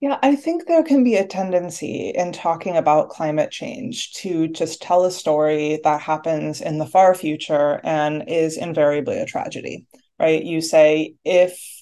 [0.00, 4.80] Yeah, I think there can be a tendency in talking about climate change to just
[4.80, 9.86] tell a story that happens in the far future and is invariably a tragedy,
[10.18, 10.42] right?
[10.42, 11.79] You say, if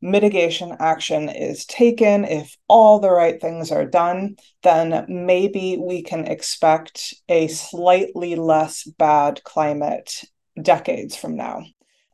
[0.00, 6.26] mitigation action is taken, if all the right things are done, then maybe we can
[6.26, 10.24] expect a slightly less bad climate
[10.60, 11.62] decades from now.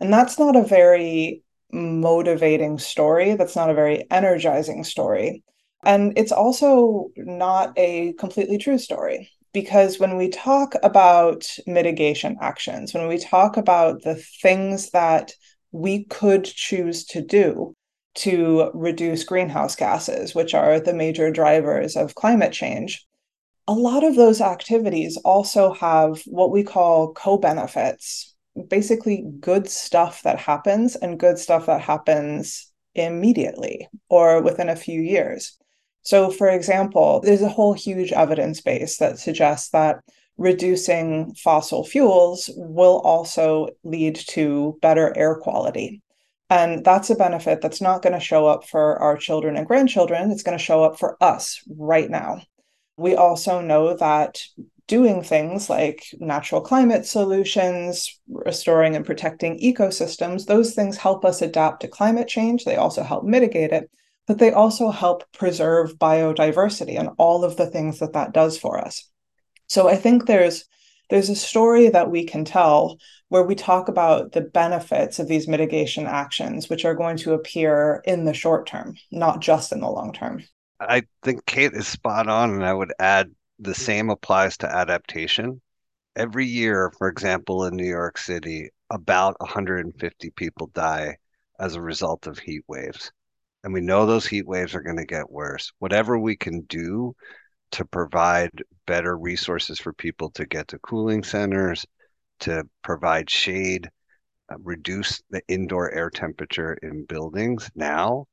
[0.01, 1.43] And that's not a very
[1.73, 3.35] motivating story.
[3.35, 5.43] That's not a very energizing story.
[5.83, 9.31] And it's also not a completely true story.
[9.53, 15.33] Because when we talk about mitigation actions, when we talk about the things that
[15.75, 17.75] we could choose to do
[18.15, 23.05] to reduce greenhouse gases, which are the major drivers of climate change.
[23.67, 28.37] A lot of those activities also have what we call co benefits,
[28.69, 35.01] basically good stuff that happens and good stuff that happens immediately or within a few
[35.01, 35.59] years.
[36.03, 40.05] So, for example, there's a whole huge evidence base that suggests that
[40.37, 46.03] reducing fossil fuels will also lead to better air quality.
[46.51, 50.31] And that's a benefit that's not going to show up for our children and grandchildren.
[50.31, 52.43] It's going to show up for us right now.
[52.97, 54.41] We also know that
[54.87, 61.81] doing things like natural climate solutions, restoring and protecting ecosystems, those things help us adapt
[61.81, 62.65] to climate change.
[62.65, 63.91] They also help mitigate it,
[64.27, 68.79] but they also help preserve biodiversity and all of the things that that does for
[68.79, 69.11] us.
[69.75, 70.67] So I think there's
[71.11, 72.97] there's a story that we can tell
[73.29, 78.01] where we talk about the benefits of these mitigation actions, which are going to appear
[78.05, 80.45] in the short term, not just in the long term.
[80.79, 85.61] I think Kate is spot on, and I would add the same applies to adaptation.
[86.15, 91.17] Every year, for example, in New York City, about 150 people die
[91.59, 93.11] as a result of heat waves.
[93.65, 95.73] and we know those heat waves are going to get worse.
[95.81, 97.17] Whatever we can do
[97.75, 98.53] to provide
[98.87, 101.85] better resources for people to get to cooling centers,
[102.39, 103.91] to provide shade,
[104.49, 108.27] uh, reduce the indoor air temperature in buildings now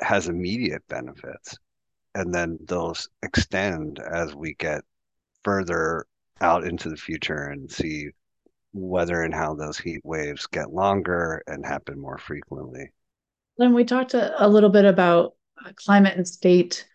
[0.00, 1.56] has immediate benefits.
[2.14, 4.82] And then those extend as we get
[5.44, 6.04] further
[6.42, 8.10] out into the future and see
[8.74, 12.90] whether and how those heat waves get longer and happen more frequently.
[13.56, 16.86] Then we talked a, a little bit about uh, climate and state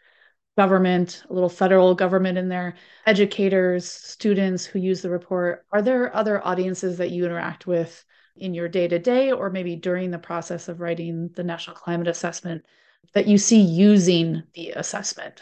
[0.58, 2.76] government, a little federal government in there,
[3.06, 5.66] educators, students who use the report.
[5.72, 8.04] Are there other audiences that you interact with
[8.36, 12.08] in your day to day or maybe during the process of writing the National Climate
[12.08, 12.66] Assessment
[13.14, 15.42] that you see using the assessment?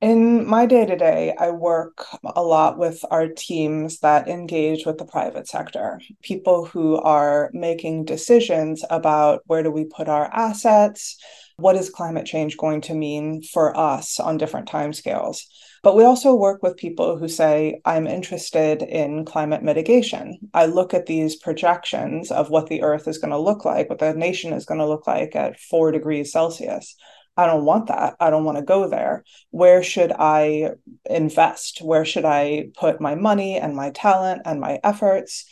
[0.00, 4.96] In my day to day, I work a lot with our teams that engage with
[4.96, 11.18] the private sector, people who are making decisions about where do we put our assets,
[11.58, 15.42] what is climate change going to mean for us on different timescales.
[15.82, 20.38] But we also work with people who say, I'm interested in climate mitigation.
[20.54, 23.98] I look at these projections of what the Earth is going to look like, what
[23.98, 26.94] the nation is going to look like at four degrees Celsius.
[27.36, 28.14] I don't want that.
[28.20, 29.24] I don't want to go there.
[29.50, 30.70] Where should I
[31.10, 31.80] invest?
[31.82, 35.44] Where should I put my money and my talent and my efforts?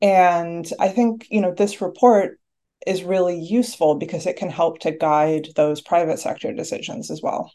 [0.00, 2.40] And I think, you know, this report
[2.86, 7.52] is really useful because it can help to guide those private sector decisions as well.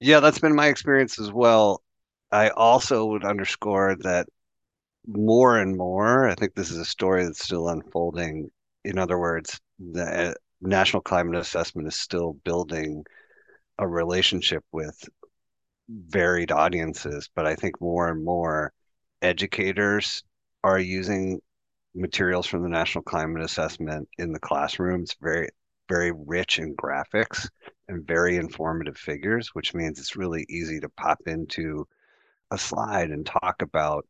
[0.00, 1.82] Yeah, that's been my experience as well.
[2.32, 4.28] I also would underscore that
[5.06, 8.50] more and more, I think this is a story that's still unfolding.
[8.84, 13.04] In other words, the uh, National Climate Assessment is still building
[13.78, 14.96] a relationship with
[15.88, 18.72] varied audiences, but I think more and more
[19.22, 20.22] educators
[20.62, 21.40] are using
[21.94, 25.02] materials from the National Climate Assessment in the classroom.
[25.02, 25.48] It's very,
[25.88, 27.48] very rich in graphics
[27.88, 31.86] and very informative figures, which means it's really easy to pop into
[32.50, 34.06] a slide and talk about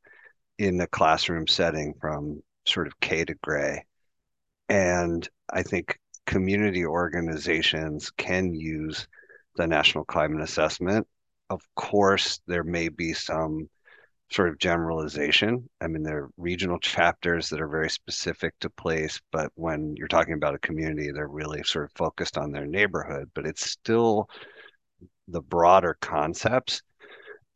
[0.59, 3.85] in a classroom setting from sort of K to gray.
[4.69, 9.09] And I think community organizations can use
[9.57, 11.07] the National Climate Assessment.
[11.49, 13.69] Of course, there may be some
[14.33, 15.69] sort of generalization.
[15.81, 20.09] I mean, there are regional chapters that are very specific to place, but when you're
[20.09, 24.29] talking about a community, they're really sort of focused on their neighborhood, but it's still
[25.27, 26.83] the broader concepts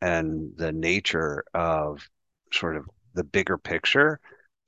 [0.01, 2.05] and the nature of
[2.51, 4.19] sort of the bigger picture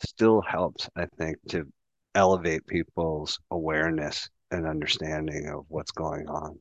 [0.05, 1.65] still helps, I think, to
[2.15, 6.59] elevate people's awareness and understanding of what's going on.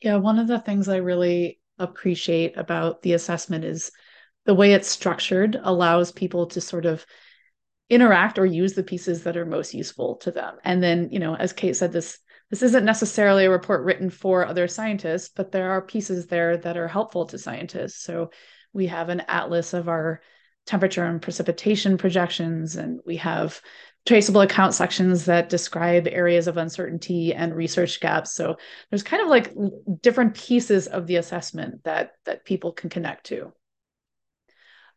[0.00, 3.92] Yeah, one of the things I really appreciate about the assessment is
[4.46, 7.04] the way it's structured allows people to sort of
[7.90, 10.56] interact or use the pieces that are most useful to them.
[10.64, 12.18] And then, you know, as Kate said, this
[12.50, 16.76] this isn't necessarily a report written for other scientists, but there are pieces there that
[16.76, 18.02] are helpful to scientists.
[18.02, 18.30] So
[18.72, 20.20] we have an atlas of our
[20.66, 23.60] temperature and precipitation projections, and we have
[24.06, 28.34] traceable account sections that describe areas of uncertainty and research gaps.
[28.34, 28.56] So
[28.90, 29.52] there's kind of like
[30.02, 33.52] different pieces of the assessment that that people can connect to.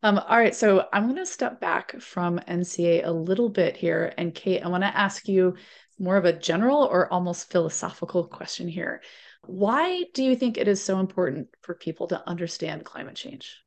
[0.04, 4.14] Um, all right, so I'm going to step back from NCA a little bit here,
[4.18, 5.56] and Kate, I want to ask you
[6.00, 9.02] more of a general or almost philosophical question here.
[9.46, 13.58] Why do you think it is so important for people to understand climate change?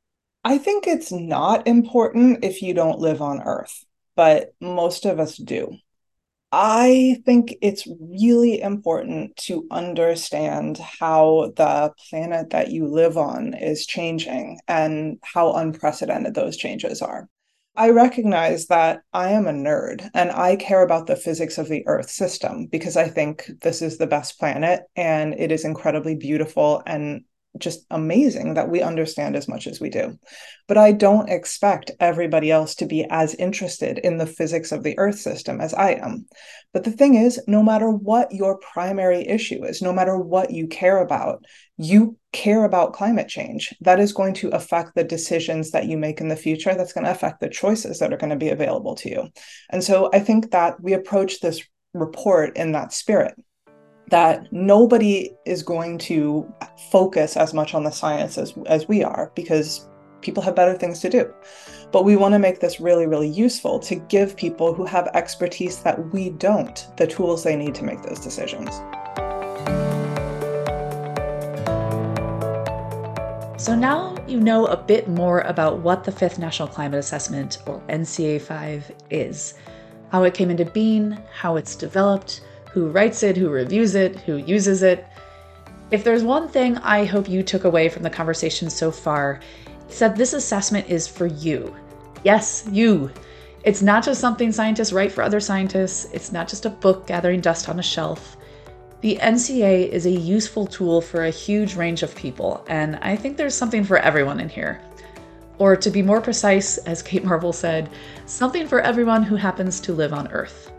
[0.43, 5.37] I think it's not important if you don't live on Earth but most of us
[5.37, 5.75] do.
[6.51, 13.85] I think it's really important to understand how the planet that you live on is
[13.85, 17.29] changing and how unprecedented those changes are.
[17.73, 21.87] I recognize that I am a nerd and I care about the physics of the
[21.87, 26.83] Earth system because I think this is the best planet and it is incredibly beautiful
[26.85, 27.23] and
[27.57, 30.17] just amazing that we understand as much as we do.
[30.67, 34.97] But I don't expect everybody else to be as interested in the physics of the
[34.97, 36.27] Earth system as I am.
[36.73, 40.67] But the thing is, no matter what your primary issue is, no matter what you
[40.67, 41.43] care about,
[41.77, 43.73] you care about climate change.
[43.81, 46.73] That is going to affect the decisions that you make in the future.
[46.73, 49.29] That's going to affect the choices that are going to be available to you.
[49.69, 51.61] And so I think that we approach this
[51.93, 53.35] report in that spirit
[54.11, 56.53] that nobody is going to
[56.91, 59.87] focus as much on the science as, as we are because
[60.19, 61.33] people have better things to do.
[61.93, 65.81] But we want to make this really, really useful to give people who have expertise
[65.83, 68.69] that we don't the tools they need to make those decisions.
[73.57, 77.79] So now you know a bit more about what the Fifth National Climate Assessment, or
[77.87, 79.53] NCA 5, is,
[80.11, 82.41] how it came into being, how it's developed,
[82.73, 85.05] who writes it, who reviews it, who uses it.
[85.91, 89.41] If there's one thing I hope you took away from the conversation so far,
[89.87, 91.75] it's that this assessment is for you.
[92.23, 93.11] Yes, you.
[93.63, 97.41] It's not just something scientists write for other scientists, it's not just a book gathering
[97.41, 98.37] dust on a shelf.
[99.01, 103.35] The NCA is a useful tool for a huge range of people, and I think
[103.35, 104.79] there's something for everyone in here.
[105.57, 107.89] Or to be more precise, as Kate Marvel said,
[108.25, 110.70] something for everyone who happens to live on Earth.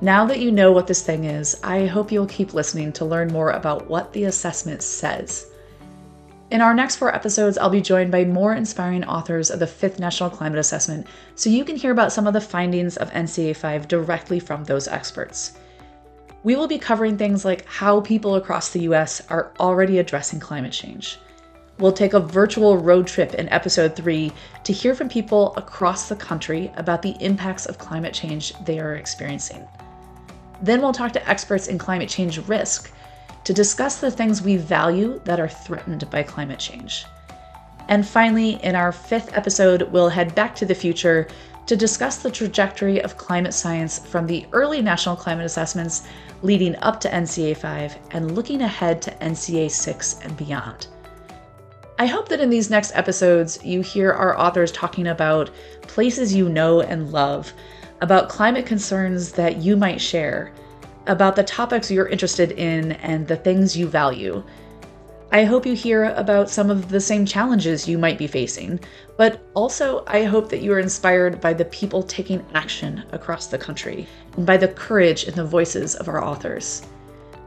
[0.00, 3.32] Now that you know what this thing is, I hope you'll keep listening to learn
[3.32, 5.46] more about what the assessment says.
[6.50, 9.98] In our next four episodes, I'll be joined by more inspiring authors of the fifth
[9.98, 13.88] National Climate Assessment so you can hear about some of the findings of NCA 5
[13.88, 15.54] directly from those experts.
[16.42, 20.72] We will be covering things like how people across the US are already addressing climate
[20.72, 21.18] change.
[21.78, 26.14] We'll take a virtual road trip in episode 3 to hear from people across the
[26.14, 29.66] country about the impacts of climate change they are experiencing.
[30.62, 32.92] Then we'll talk to experts in climate change risk
[33.42, 37.06] to discuss the things we value that are threatened by climate change.
[37.88, 41.26] And finally, in our fifth episode, we'll head back to the future
[41.66, 46.04] to discuss the trajectory of climate science from the early national climate assessments
[46.42, 50.86] leading up to NCA 5 and looking ahead to NCA 6 and beyond.
[51.96, 55.50] I hope that in these next episodes, you hear our authors talking about
[55.82, 57.52] places you know and love,
[58.00, 60.52] about climate concerns that you might share,
[61.06, 64.42] about the topics you're interested in and the things you value.
[65.30, 68.80] I hope you hear about some of the same challenges you might be facing,
[69.16, 73.58] but also I hope that you are inspired by the people taking action across the
[73.58, 76.82] country and by the courage in the voices of our authors.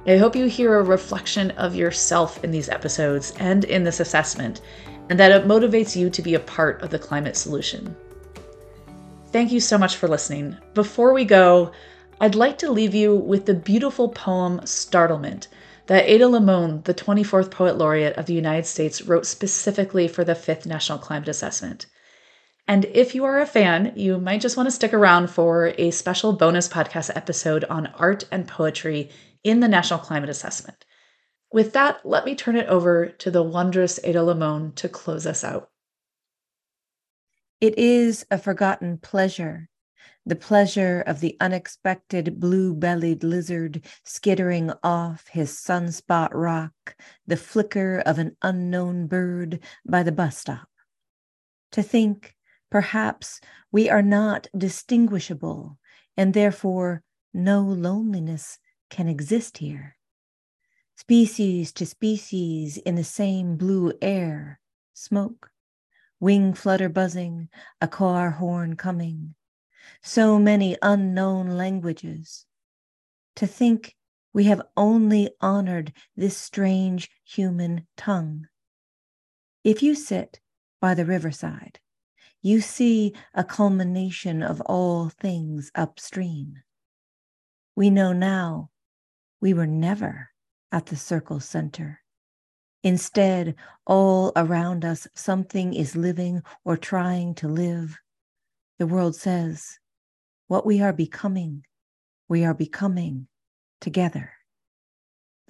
[0.07, 4.61] I hope you hear a reflection of yourself in these episodes and in this assessment,
[5.09, 7.93] and that it motivates you to be a part of the climate solution.
[9.33, 10.55] Thank you so much for listening.
[10.73, 11.73] Before we go,
[12.21, 15.49] I'd like to leave you with the beautiful poem Startlement
[15.87, 20.35] that Ada Limón, the 24th Poet Laureate of the United States, wrote specifically for the
[20.35, 21.85] 5th National Climate Assessment.
[22.67, 25.91] And if you are a fan, you might just want to stick around for a
[25.91, 29.09] special bonus podcast episode on art and poetry
[29.43, 30.85] in the National Climate Assessment.
[31.51, 35.45] With that, let me turn it over to the wondrous Ada Limón to close us
[35.45, 35.69] out.
[37.61, 39.69] It is a forgotten pleasure
[40.27, 48.03] the pleasure of the unexpected blue bellied lizard skittering off his sunspot rock, the flicker
[48.05, 50.67] of an unknown bird by the bus stop.
[51.71, 52.35] To think,
[52.69, 53.39] perhaps,
[53.71, 55.77] we are not distinguishable,
[56.15, 57.03] and therefore
[57.33, 58.59] no loneliness
[58.89, 59.97] can exist here.
[60.95, 64.59] Species to species in the same blue air,
[64.93, 65.51] smoke,
[66.19, 67.49] wing flutter buzzing,
[67.79, 69.35] a car horn coming
[70.01, 72.45] so many unknown languages.
[73.35, 73.95] To think
[74.33, 78.47] we have only honored this strange human tongue.
[79.63, 80.39] If you sit
[80.79, 81.79] by the riverside,
[82.47, 86.55] you see a culmination of all things upstream.
[87.75, 88.69] We know now
[89.41, 90.29] we were never
[90.71, 91.99] at the circle center.
[92.83, 97.97] Instead, all around us, something is living or trying to live.
[98.79, 99.79] The world says,
[100.47, 101.65] what we are becoming,
[102.29, 103.27] we are becoming
[103.81, 104.31] together.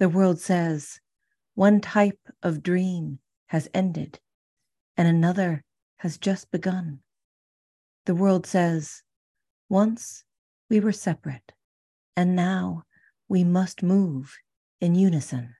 [0.00, 1.00] The world says,
[1.54, 4.18] one type of dream has ended
[4.96, 5.62] and another
[5.98, 7.00] has just begun.
[8.06, 9.02] The world says,
[9.68, 10.24] once
[10.70, 11.52] we were separate
[12.16, 12.84] and now
[13.28, 14.34] we must move
[14.80, 15.54] in unison.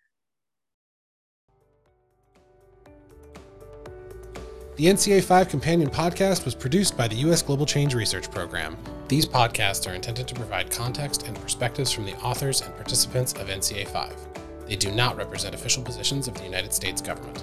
[4.77, 7.43] The NCA 5 Companion podcast was produced by the U.S.
[7.43, 8.77] Global Change Research Program.
[9.09, 13.49] These podcasts are intended to provide context and perspectives from the authors and participants of
[13.49, 14.29] NCA 5.
[14.69, 17.43] They do not represent official positions of the United States government.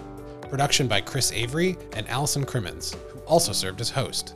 [0.50, 4.36] Production by Chris Avery and Allison Crimmins, who also served as host.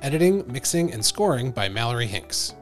[0.00, 2.54] Editing, mixing, and scoring by Mallory Hinks.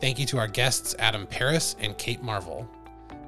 [0.00, 2.68] Thank you to our guests Adam Parris and Kate Marvel.